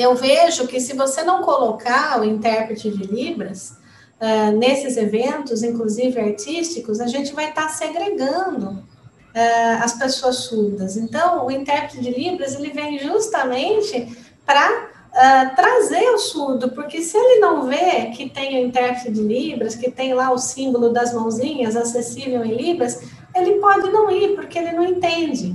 [0.00, 3.76] eu vejo que se você não colocar o intérprete de Libras
[4.20, 10.96] uh, nesses eventos, inclusive artísticos, a gente vai estar tá segregando uh, as pessoas surdas.
[10.96, 17.16] Então, o intérprete de Libras ele vem justamente para uh, trazer o surdo, porque se
[17.16, 21.12] ele não vê que tem o intérprete de Libras, que tem lá o símbolo das
[21.12, 23.02] mãozinhas acessível em Libras,
[23.34, 25.54] ele pode não ir, porque ele não entende.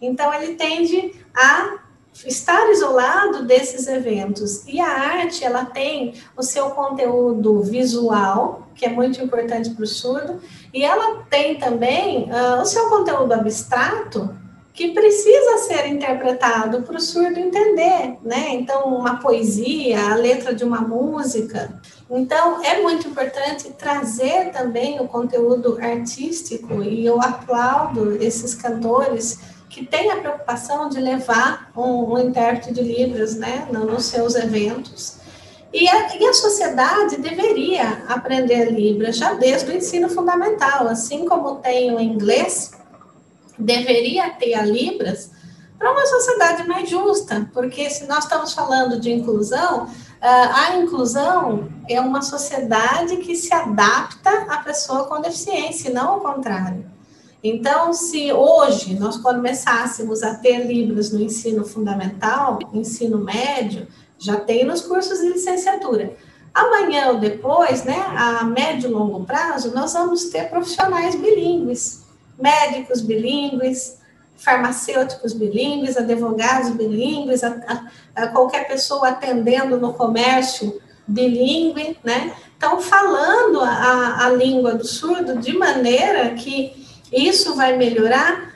[0.00, 1.81] Então, ele tende a
[2.26, 4.66] estar isolado desses eventos.
[4.66, 9.86] E a arte, ela tem o seu conteúdo visual, que é muito importante para o
[9.86, 10.40] surdo,
[10.72, 14.36] e ela tem também uh, o seu conteúdo abstrato,
[14.74, 18.54] que precisa ser interpretado para o surdo entender, né?
[18.54, 21.78] Então, uma poesia, a letra de uma música.
[22.10, 29.38] Então, é muito importante trazer também o conteúdo artístico, e eu aplaudo esses cantores
[29.72, 35.16] que têm a preocupação de levar um, um intérprete de Libras, né, nos seus eventos.
[35.72, 41.56] E a, e a, sociedade deveria aprender Libras já desde o ensino fundamental, assim como
[41.56, 42.72] tem o inglês,
[43.58, 45.30] deveria ter a Libras
[45.78, 49.88] para uma sociedade mais justa, porque se nós estamos falando de inclusão,
[50.20, 56.20] ah, a inclusão é uma sociedade que se adapta à pessoa com deficiência, não ao
[56.20, 56.91] contrário.
[57.42, 64.64] Então, se hoje nós começássemos a ter Libras no ensino fundamental, ensino médio, já tem
[64.64, 66.14] nos cursos de licenciatura.
[66.54, 72.02] Amanhã ou depois, né, a médio e longo prazo, nós vamos ter profissionais bilíngues
[72.42, 73.98] médicos bilíngues,
[74.36, 77.48] farmacêuticos bilíngues, advogados bilíngues, a,
[78.16, 82.34] a, a qualquer pessoa atendendo no comércio bilíngue, né?
[82.56, 86.81] Então, falando a língua do surdo de maneira que
[87.12, 88.52] isso vai melhorar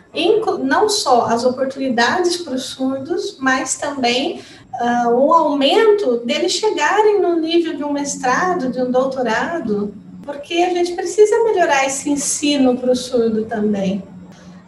[0.62, 4.40] não só as oportunidades para os surdos, mas também
[4.80, 10.70] uh, o aumento deles chegarem no nível de um mestrado, de um doutorado, porque a
[10.70, 14.02] gente precisa melhorar esse ensino para o surdo também.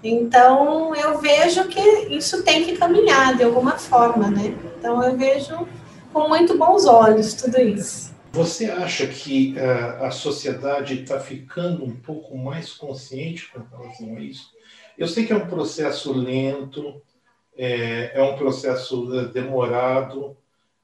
[0.03, 4.55] Então, eu vejo que isso tem que caminhar de alguma forma, né?
[4.79, 5.67] Então, eu vejo
[6.13, 8.08] com muito bons olhos tudo isso.
[8.39, 14.21] Você acha que uh, a sociedade está ficando um pouco mais consciente com relação a
[14.21, 14.53] isso?
[14.97, 17.03] Eu sei que é um processo lento,
[17.57, 20.37] é, é um processo uh, demorado,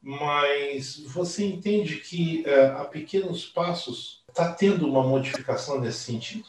[0.03, 6.47] mas você entende que uh, a pequenos passos está tendo uma modificação nesse sentido?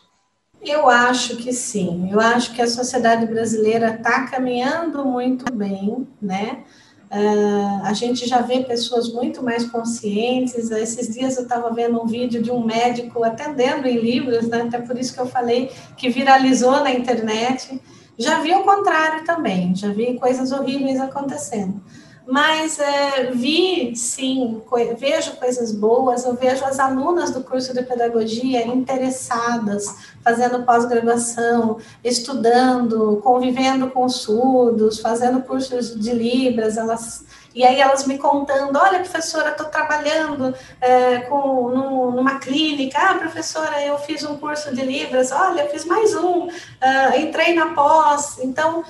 [0.59, 2.09] Eu acho que sim.
[2.11, 6.63] Eu acho que a sociedade brasileira está caminhando muito bem, né?
[7.11, 10.71] Uh, a gente já vê pessoas muito mais conscientes.
[10.71, 14.63] Esses dias eu estava vendo um vídeo de um médico atendendo em Libras, né?
[14.63, 17.81] até por isso que eu falei que viralizou na internet.
[18.17, 21.81] Já vi o contrário também, já vi coisas horríveis acontecendo
[22.27, 27.83] mas é, vi, sim, co vejo coisas boas, eu vejo as alunas do curso de
[27.83, 29.85] pedagogia interessadas,
[30.23, 37.23] fazendo pós-graduação, estudando, convivendo com surdos, fazendo cursos de Libras, elas
[37.55, 43.15] e aí elas me contando, olha, professora, estou trabalhando é, com, no, numa clínica, ah,
[43.15, 48.39] professora, eu fiz um curso de Libras, olha, fiz mais um, uh, entrei na pós,
[48.39, 48.83] então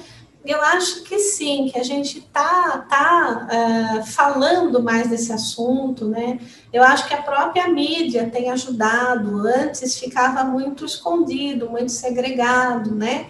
[0.45, 6.39] eu acho que sim, que a gente está tá, uh, falando mais desse assunto, né?
[6.71, 9.47] Eu acho que a própria mídia tem ajudado.
[9.47, 13.27] Antes ficava muito escondido, muito segregado, né?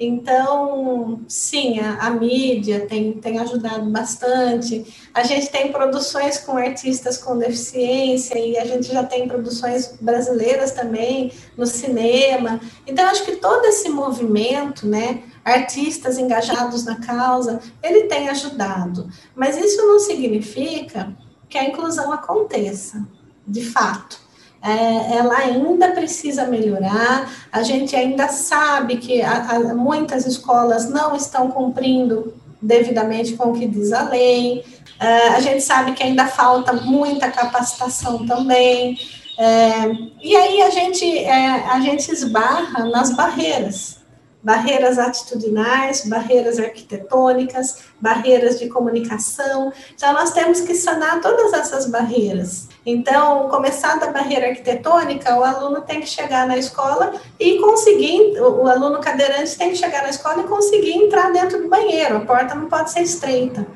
[0.00, 4.86] Então, sim, a, a, mídia tem, tem ajudado bastante.
[5.12, 10.70] A gente tem produções com artistas com deficiência e a gente já tem produções brasileiras
[10.70, 12.60] também no cinema.
[12.86, 15.24] Então, acho que todo esse movimento, né?
[15.44, 19.08] artistas engajados na causa, ele tem ajudado.
[19.34, 21.16] Mas isso não significa
[21.48, 23.06] que a inclusão aconteça,
[23.46, 24.20] de fato.
[24.60, 31.14] É, ela ainda precisa melhorar, a gente ainda sabe que a, a, muitas escolas não
[31.14, 34.64] estão cumprindo devidamente com o que diz a lei,
[34.98, 38.98] é, a gente sabe que ainda falta muita capacitação também,
[39.38, 43.98] é, e aí a gente, é, a gente esbarra nas barreiras,
[44.42, 49.72] barreiras atitudinais, barreiras arquitetônicas, barreiras de comunicação.
[49.94, 52.68] Então, nós temos que sanar todas essas barreiras.
[52.90, 58.66] Então, começar da barreira arquitetônica, o aluno tem que chegar na escola e conseguir, o
[58.66, 62.54] aluno cadeirante tem que chegar na escola e conseguir entrar dentro do banheiro, a porta
[62.54, 63.66] não pode ser estreita.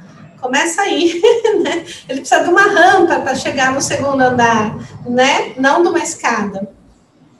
[0.41, 1.21] Começa aí,
[1.63, 1.85] né?
[2.09, 5.53] Ele precisa de uma rampa para chegar no segundo andar, né?
[5.59, 6.71] Não de uma escada.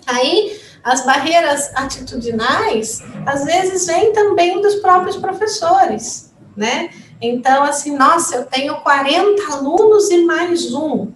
[0.07, 6.91] Aí, as barreiras atitudinais, às vezes, vêm também dos próprios professores, né?
[7.19, 11.11] Então, assim, nossa, eu tenho 40 alunos e mais um.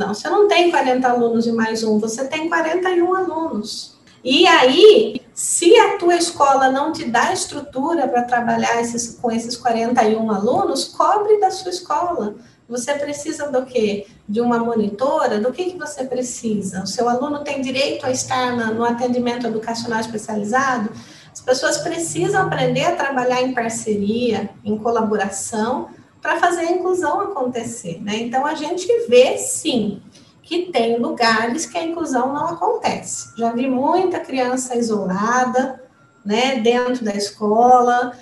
[0.00, 3.98] Não, você não tem 40 alunos e mais um, você tem 41 alunos.
[4.24, 9.58] E aí, se a tua escola não te dá estrutura para trabalhar esses, com esses
[9.58, 12.34] 41 alunos, cobre da sua escola
[12.66, 14.06] Você precisa do quê?
[14.26, 15.38] De uma monitora?
[15.38, 16.82] Do que, que você precisa?
[16.82, 20.90] O seu aluno tem direito a estar na, no atendimento educacional especializado?
[21.30, 25.90] As pessoas precisam aprender a trabalhar em parceria, em colaboração,
[26.20, 28.16] para fazer a inclusão acontecer, né?
[28.16, 30.02] Então, a gente vê, sim,
[30.42, 33.30] que tem lugares que a inclusão não acontece.
[33.38, 35.82] Já vi muita criança isolada,
[36.24, 38.12] né, dentro da escola,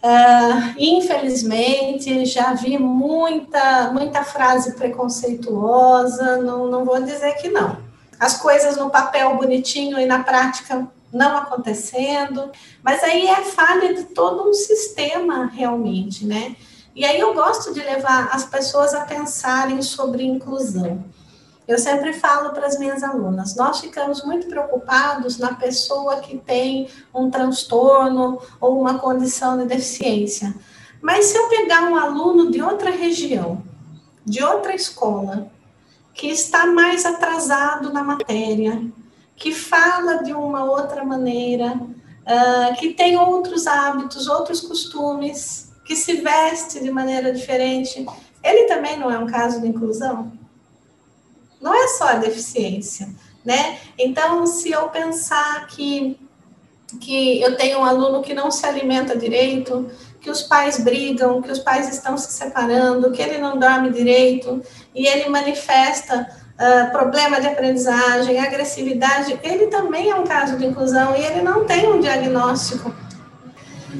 [0.00, 7.78] Uh, infelizmente, já vi muita, muita frase preconceituosa, não, não vou dizer que não.
[8.18, 12.50] As coisas no papel bonitinho e na prática não acontecendo,
[12.82, 16.54] mas aí é falha de todo um sistema realmente, né?
[16.98, 21.04] E aí eu gosto de levar as pessoas a pensarem sobre inclusão.
[21.68, 26.88] Eu sempre falo para as minhas alunas, nós ficamos muito preocupados na pessoa que tem
[27.14, 30.52] um transtorno ou uma condição de deficiência.
[31.00, 33.62] Mas se eu pegar um aluno de outra região,
[34.24, 35.46] de outra escola,
[36.12, 38.82] que está mais atrasado na matéria,
[39.36, 46.20] que fala de uma outra maneira, uh, que tem outros hábitos, outros costumes, que se
[46.20, 48.06] veste de maneira diferente,
[48.44, 50.30] ele também não é um caso de inclusão?
[51.60, 53.08] não é só a deficiência,
[53.44, 53.78] né?
[53.98, 56.18] Então, se eu pensar que,
[57.00, 61.50] que eu tenho um aluno que não se alimenta direito, que os pais brigam, que
[61.50, 64.62] os pais estão se separando, que ele não dorme direito,
[64.94, 71.16] e ele manifesta uh, problema de aprendizagem, agressividade, ele também é um caso de inclusão
[71.16, 72.92] e ele não tem um diagnóstico.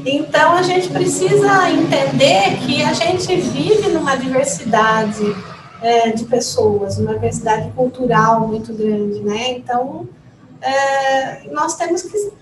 [0.04, 5.24] Então, a gente precisa entender que a gente vive numa diversidade
[5.80, 9.52] é, de pessoas, uma diversidade cultural muito grande, né?
[9.52, 10.08] Então,
[10.60, 12.32] é, nós temos que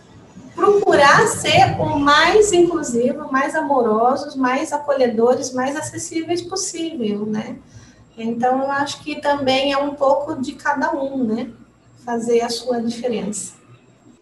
[0.54, 7.58] procurar ser o mais inclusivo, mais amorosos, mais acolhedores, mais acessíveis possível, né?
[8.18, 11.50] Então, eu acho que também é um pouco de cada um, né?
[12.04, 13.54] Fazer a sua diferença.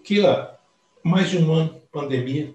[0.02, 0.58] Kila,
[1.02, 2.52] mais de um ano, pandemia,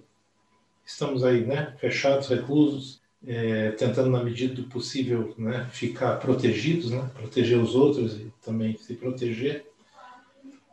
[0.90, 1.76] estamos aí, né?
[1.80, 8.14] Fechados, reclusos, é, tentando na medida do possível né, ficar protegidos, né, proteger os outros
[8.16, 9.66] e também se proteger.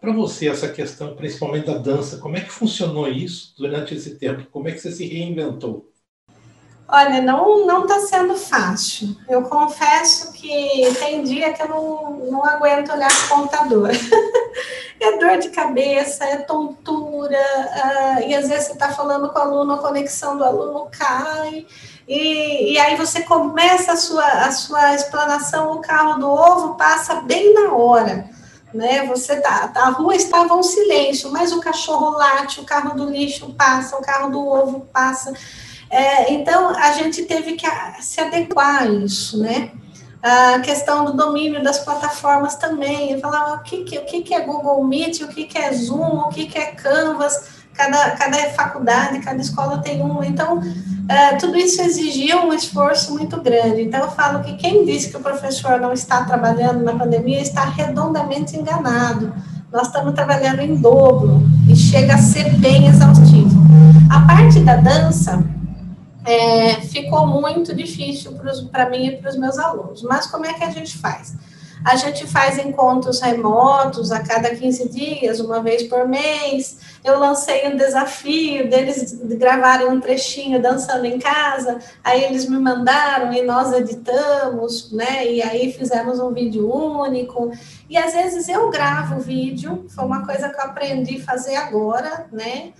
[0.00, 4.46] Para você essa questão, principalmente da dança, como é que funcionou isso durante esse tempo?
[4.50, 5.90] Como é que você se reinventou?
[6.88, 9.16] Olha, não não está sendo fácil.
[9.28, 13.90] Eu confesso que tem dia que eu não, não aguento olhar o computador.
[15.00, 19.42] é dor de cabeça, é tontura, uh, e às vezes você está falando com o
[19.42, 21.66] aluno, a conexão do aluno cai.
[22.06, 27.16] E, e aí você começa a sua, a sua explanação, o carro do ovo passa
[27.16, 28.30] bem na hora.
[28.72, 29.06] Né?
[29.06, 33.52] Você tá, a rua estava um silêncio, mas o cachorro late, o carro do lixo
[33.54, 35.32] passa, o carro do ovo passa.
[35.90, 37.66] É, então a gente teve que
[38.00, 39.70] se adequar a isso, né?
[40.22, 44.82] A questão do domínio das plataformas também, falar o que, que, o que, é Google
[44.84, 49.40] Meet, o que, que é Zoom, o que, que é Canvas, cada, cada faculdade, cada
[49.40, 50.24] escola tem um.
[50.24, 50.60] Então,
[51.08, 53.82] é, tudo isso exigia um esforço muito grande.
[53.82, 57.64] Então, eu falo que quem disse que o professor não está trabalhando na pandemia está
[57.64, 59.32] redondamente enganado.
[59.72, 63.60] Nós estamos trabalhando em dobro e chega a ser bem exaustivo.
[64.10, 65.44] A parte da dança
[66.26, 68.32] é, ficou muito difícil
[68.70, 70.02] para mim e para os meus alunos.
[70.02, 71.34] Mas como é que a gente faz?
[71.84, 76.78] A gente faz encontros remotos a cada 15 dias, uma vez por mês.
[77.04, 83.32] Eu lancei um desafio deles gravarem um trechinho dançando em casa, aí eles me mandaram
[83.32, 85.30] e nós editamos, né?
[85.30, 87.52] E aí fizemos um vídeo único.
[87.88, 91.54] E às vezes eu gravo o vídeo, foi uma coisa que eu aprendi a fazer
[91.54, 92.72] agora, né?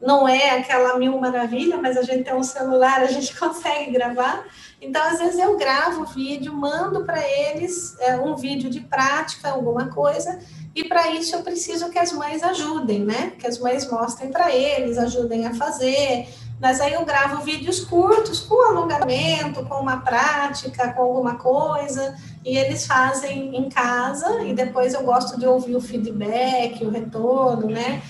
[0.00, 4.44] Não é aquela mil maravilha, mas a gente tem um celular, a gente consegue gravar.
[4.80, 9.50] Então, às vezes, eu gravo o vídeo, mando para eles é, um vídeo de prática,
[9.50, 10.38] alguma coisa,
[10.74, 13.32] e para isso eu preciso que as mães ajudem, né?
[13.38, 16.28] Que as mães mostrem para eles, ajudem a fazer.
[16.60, 22.56] Mas aí eu gravo vídeos curtos, com alongamento, com uma prática, com alguma coisa, e
[22.56, 28.02] eles fazem em casa, e depois eu gosto de ouvir o feedback, o retorno, né?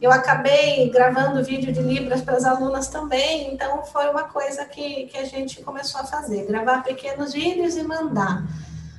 [0.00, 5.06] Eu acabei gravando vídeo de Libras para as alunas também, então foi uma coisa que,
[5.06, 8.44] que a gente começou a fazer, gravar pequenos vídeos e mandar.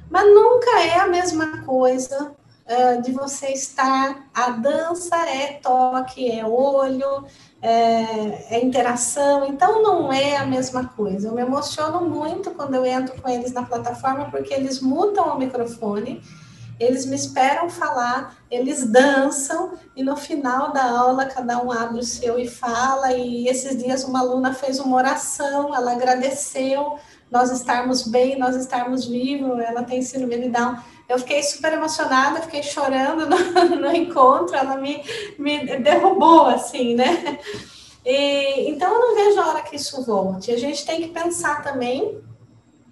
[0.10, 2.32] Mas nunca é a mesma coisa
[2.70, 4.28] uh, de você estar.
[4.34, 7.26] A dança é toque, é olho,
[7.62, 11.30] é, é, interação, então não é a mesma coisa.
[11.30, 15.40] Eu me emociono muito quando eu entro com eles na plataforma, porque eles mutam o
[15.40, 16.22] microfone
[16.80, 22.04] eles me esperam falar, eles dançam e no final da aula cada um abre o
[22.04, 23.12] seu e fala.
[23.14, 26.98] E esses dias uma aluna fez uma oração, ela agradeceu
[27.30, 30.78] nós estarmos bem, nós estarmos vivos, ela tem síndrome de Down.
[31.08, 35.04] Eu fiquei super emocionada, fiquei chorando no, no encontro, ela me,
[35.38, 37.40] me derrubou assim, né?
[38.06, 40.52] E, então eu não vejo a hora que isso volte.
[40.52, 42.20] A gente tem que pensar também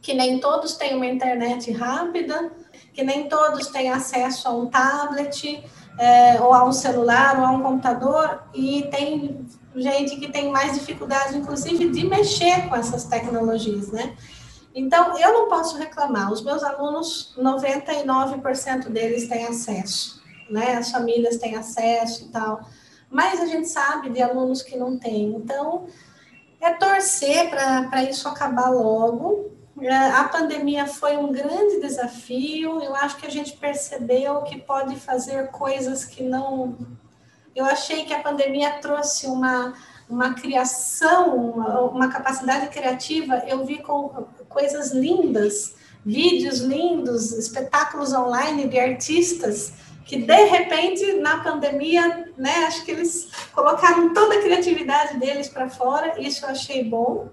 [0.02, 2.52] que nem todos têm uma internet rápida,
[2.98, 5.64] que nem todos têm acesso a um tablet,
[6.00, 9.46] é, ou a um celular, ou a um computador, e tem
[9.76, 14.18] gente que tem mais dificuldade, inclusive, de mexer com essas tecnologias, né?
[14.74, 16.32] Então, eu não posso reclamar.
[16.32, 20.20] Os meus alunos, 99% deles têm acesso,
[20.50, 20.78] né?
[20.78, 22.62] As famílias têm acesso e tal.
[23.12, 25.36] Mas a gente sabe de alunos que não têm.
[25.36, 25.86] Então,
[26.60, 29.52] é torcer para isso acabar logo,
[29.86, 32.82] a pandemia foi um grande desafio.
[32.82, 36.76] Eu acho que a gente percebeu que pode fazer coisas que não.
[37.56, 39.74] Eu achei que a pandemia trouxe uma,
[40.10, 43.44] uma criação, uma, uma capacidade criativa.
[43.48, 45.76] Eu vi com coisas lindas,
[46.06, 49.74] vídeos lindos, espetáculos online de artistas
[50.08, 55.70] que de repente na pandemia, né, acho que eles colocaram toda a criatividade deles para
[55.70, 56.20] fora.
[56.20, 57.30] Isso eu achei bom.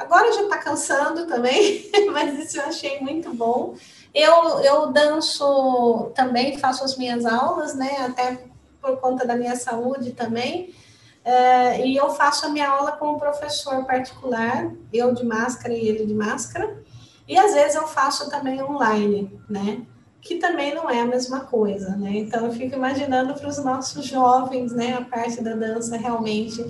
[0.00, 3.74] Agora já está cansando também, mas isso eu achei muito bom.
[4.14, 7.98] Eu, eu danço também, faço as minhas aulas, né?
[8.06, 8.42] Até
[8.80, 10.74] por conta da minha saúde também.
[11.22, 15.86] É, e eu faço a minha aula com um professor particular, eu de máscara e
[15.86, 16.82] ele de máscara.
[17.28, 19.82] E às vezes eu faço também online, né?
[20.22, 22.12] Que também não é a mesma coisa, né?
[22.16, 24.94] Então eu fico imaginando para os nossos jovens, né?
[24.94, 26.64] A parte da dança realmente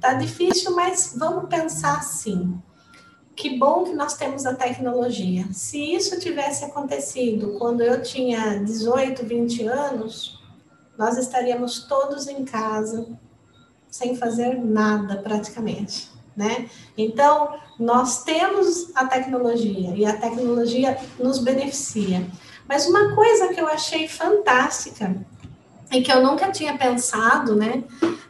[0.00, 2.62] tá difícil, mas vamos pensar assim
[3.36, 5.46] que bom que nós temos a tecnologia.
[5.52, 10.40] Se isso tivesse acontecido quando eu tinha 18, 20 anos,
[10.96, 13.06] nós estaríamos todos em casa,
[13.90, 16.68] sem fazer nada praticamente, né?
[16.96, 22.26] Então, nós temos a tecnologia e a tecnologia nos beneficia.
[22.66, 25.14] Mas uma coisa que eu achei fantástica
[25.92, 27.84] e que eu nunca tinha pensado, né?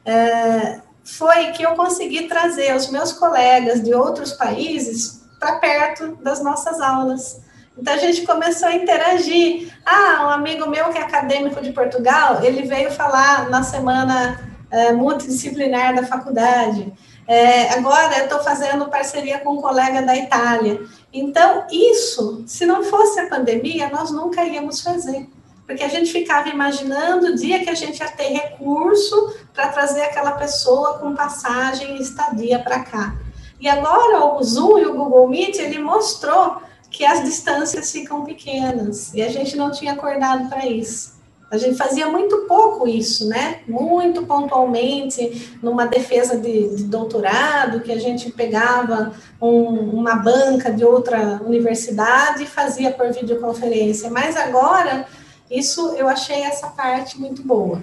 [0.04, 6.42] É, foi que eu consegui trazer os meus colegas de outros países para perto das
[6.42, 7.40] nossas aulas.
[7.78, 9.72] Então a gente começou a interagir.
[9.84, 14.40] Ah, um amigo meu que é acadêmico de Portugal, ele veio falar na semana
[14.70, 16.92] é, multidisciplinar da faculdade.
[17.28, 20.80] É, agora eu estou fazendo parceria com um colega da Itália.
[21.12, 25.28] Então, isso, se não fosse a pandemia, nós nunca íamos fazer
[25.67, 30.03] porque a gente ficava imaginando o dia que a gente ia ter recurso para trazer
[30.03, 33.17] aquela pessoa com passagem e estadia para cá.
[33.61, 36.59] E agora o Zoom e o Google Meet, ele mostrou
[36.91, 41.17] que as distâncias ficam pequenas, e a gente não tinha acordado para isso.
[41.51, 43.61] A gente fazia muito pouco isso, né?
[43.69, 50.85] Muito pontualmente, numa defesa de, de doutorado, que a gente pegava um, uma banca de
[50.85, 54.11] outra universidade e fazia por videoconferência.
[54.11, 55.07] Mas agora
[55.51, 57.82] isso eu achei essa parte muito boa.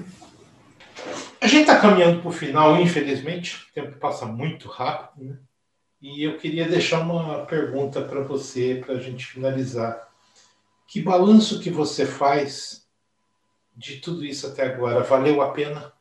[1.42, 5.38] A gente está caminhando para o final, infelizmente, o tempo passa muito rápido, né?
[6.02, 10.10] E eu queria deixar uma pergunta para você, para a gente finalizar.
[10.86, 12.86] Que balanço que você faz
[13.76, 15.02] de tudo isso até agora?
[15.02, 15.94] Valeu a pena?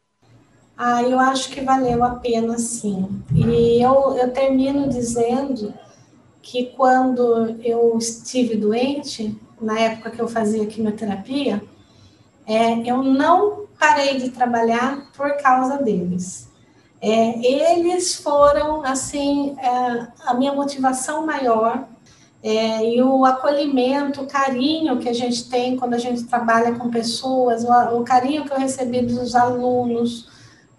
[0.76, 3.22] Ah, eu acho que valeu a pena, sim.
[3.32, 5.72] E eu, eu termino dizendo
[6.42, 11.62] que quando eu estive doente, na época que eu fazia quimioterapia,
[12.46, 16.50] é, eu não parei de trabalhar por causa deles.
[17.00, 21.88] É, eles foram, assim, é, a minha motivação maior
[22.42, 26.90] é, e o acolhimento, o carinho que a gente tem quando a gente trabalha com
[26.90, 30.28] pessoas, o, o carinho que eu recebi dos alunos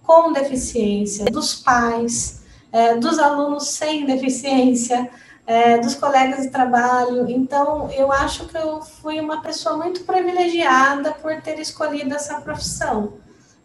[0.01, 5.09] com deficiência, dos pais, é, dos alunos sem deficiência,
[5.45, 7.29] é, dos colegas de trabalho.
[7.29, 13.13] Então, eu acho que eu fui uma pessoa muito privilegiada por ter escolhido essa profissão.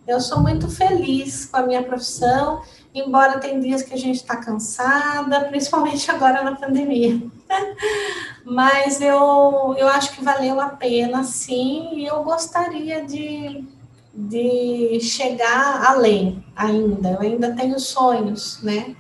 [0.07, 2.63] Eu sou muito feliz com a minha profissão,
[2.95, 7.21] embora tem dias que a gente está cansada, principalmente agora na pandemia.
[8.45, 13.63] Mas eu, eu acho que valeu a pena, sim, e eu gostaria de,
[14.15, 17.11] de chegar além ainda.
[17.11, 18.97] Eu ainda tenho sonhos, né?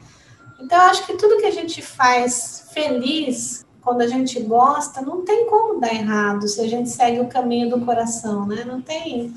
[0.61, 5.25] Então, eu acho que tudo que a gente faz feliz, quando a gente gosta, não
[5.25, 8.65] tem como dar errado se a gente segue o caminho do coração, né?
[8.65, 9.33] Não tem,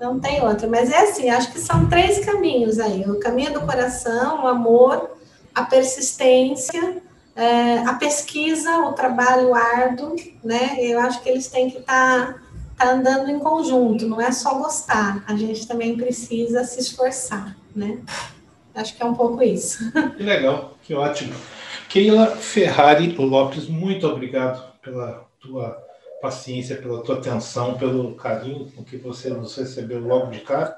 [0.00, 0.68] não tem outro.
[0.68, 5.10] Mas é assim, acho que são três caminhos aí: o caminho do coração, o amor,
[5.54, 7.02] a persistência,
[7.36, 10.76] é, a pesquisa, o trabalho árduo, né?
[10.80, 12.42] Eu acho que eles têm que estar
[12.76, 17.98] tá andando em conjunto, não é só gostar, a gente também precisa se esforçar, né?
[18.74, 19.90] Acho que é um pouco isso.
[20.16, 21.34] Que legal, que ótimo.
[21.88, 25.80] Keila Ferrari Lopes, muito obrigado pela tua
[26.20, 30.76] paciência, pela tua atenção, pelo carinho com que você nos recebeu logo de cara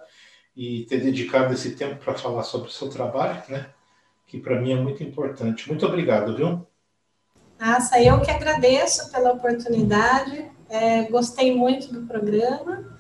[0.57, 3.67] e ter dedicado esse tempo para falar sobre o seu trabalho, né?
[4.27, 5.69] Que para mim é muito importante.
[5.69, 6.67] Muito obrigado, viu?
[7.59, 12.96] Nossa, eu que agradeço pela oportunidade, é, gostei muito do programa.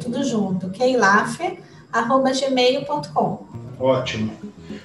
[0.00, 3.46] tudo junto, keilafe.gmail.com.
[3.78, 4.32] Ótimo.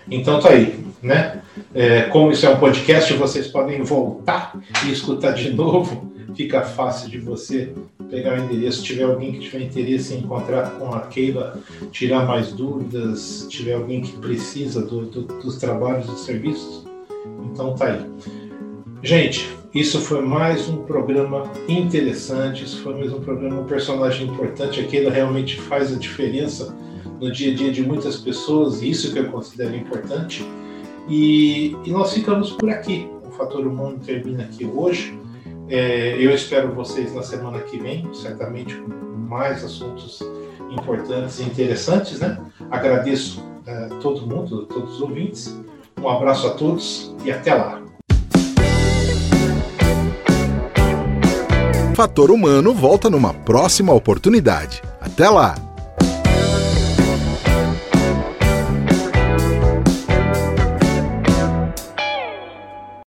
[0.10, 1.42] Então tá aí, né?
[1.74, 4.54] É, como isso é um podcast, vocês podem voltar
[4.86, 6.12] e escutar de novo.
[6.36, 7.74] Fica fácil de você
[8.10, 8.80] pegar o endereço.
[8.80, 11.60] Se tiver alguém que tiver interesse em encontrar com a Keila,
[11.92, 16.86] tirar mais dúvidas, tiver alguém que precisa do, do, dos trabalhos e serviços,
[17.46, 18.06] então tá aí.
[19.04, 24.80] Gente, isso foi mais um programa interessante, isso foi mais um programa, um personagem importante.
[24.80, 26.76] A Keila realmente faz a diferença
[27.20, 30.46] no dia a dia de muitas pessoas, e isso que eu considero importante.
[31.08, 33.08] E, e nós ficamos por aqui.
[33.26, 35.18] O Fator Humano termina aqui hoje.
[35.74, 40.20] É, eu espero vocês na semana que vem, certamente com mais assuntos
[40.70, 42.38] importantes e interessantes, né?
[42.70, 45.58] Agradeço a é, todo mundo, a todos os ouvintes.
[45.98, 47.82] Um abraço a todos e até lá.
[51.96, 54.82] Fator Humano volta numa próxima oportunidade.
[55.00, 55.71] Até lá!